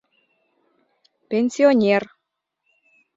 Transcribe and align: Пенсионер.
Пенсионер. 1.33 2.03